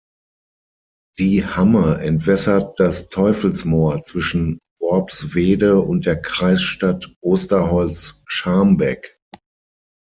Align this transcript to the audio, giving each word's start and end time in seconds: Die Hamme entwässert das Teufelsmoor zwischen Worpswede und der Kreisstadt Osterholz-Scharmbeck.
Die 1.19 1.45
Hamme 1.45 1.99
entwässert 1.99 2.79
das 2.79 3.09
Teufelsmoor 3.09 4.03
zwischen 4.03 4.57
Worpswede 4.79 5.79
und 5.79 6.07
der 6.07 6.19
Kreisstadt 6.19 7.13
Osterholz-Scharmbeck. 7.23 9.19